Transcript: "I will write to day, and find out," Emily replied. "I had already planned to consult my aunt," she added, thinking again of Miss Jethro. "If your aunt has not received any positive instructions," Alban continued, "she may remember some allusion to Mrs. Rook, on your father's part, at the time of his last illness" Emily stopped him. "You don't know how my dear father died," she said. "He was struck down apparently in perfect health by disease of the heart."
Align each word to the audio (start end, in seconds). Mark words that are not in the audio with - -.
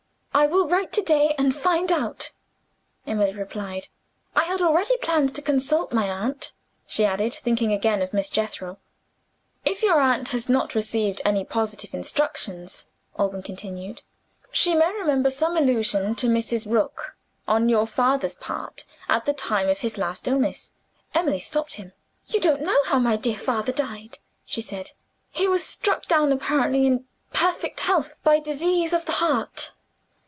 "I 0.33 0.47
will 0.47 0.67
write 0.69 0.93
to 0.93 1.01
day, 1.01 1.35
and 1.37 1.53
find 1.53 1.91
out," 1.91 2.31
Emily 3.05 3.33
replied. 3.33 3.89
"I 4.33 4.45
had 4.45 4.61
already 4.61 4.95
planned 4.97 5.35
to 5.35 5.41
consult 5.41 5.91
my 5.91 6.07
aunt," 6.09 6.53
she 6.87 7.03
added, 7.03 7.33
thinking 7.33 7.73
again 7.73 8.01
of 8.01 8.13
Miss 8.13 8.29
Jethro. 8.29 8.79
"If 9.65 9.83
your 9.83 9.99
aunt 9.99 10.29
has 10.29 10.47
not 10.47 10.73
received 10.73 11.21
any 11.25 11.43
positive 11.43 11.93
instructions," 11.93 12.87
Alban 13.17 13.43
continued, 13.43 14.03
"she 14.53 14.73
may 14.73 14.91
remember 14.93 15.29
some 15.29 15.57
allusion 15.57 16.15
to 16.15 16.27
Mrs. 16.29 16.65
Rook, 16.65 17.13
on 17.45 17.67
your 17.69 17.85
father's 17.85 18.35
part, 18.35 18.85
at 19.09 19.25
the 19.25 19.33
time 19.33 19.67
of 19.67 19.79
his 19.79 19.97
last 19.97 20.29
illness" 20.29 20.71
Emily 21.13 21.39
stopped 21.39 21.75
him. 21.75 21.91
"You 22.27 22.39
don't 22.39 22.61
know 22.61 22.81
how 22.85 22.99
my 22.99 23.17
dear 23.17 23.37
father 23.37 23.73
died," 23.73 24.19
she 24.45 24.61
said. 24.61 24.91
"He 25.29 25.49
was 25.49 25.63
struck 25.63 26.03
down 26.07 26.31
apparently 26.31 26.87
in 26.87 27.05
perfect 27.33 27.81
health 27.81 28.15
by 28.23 28.39
disease 28.39 28.93
of 28.93 29.05
the 29.05 29.11
heart." 29.21 29.73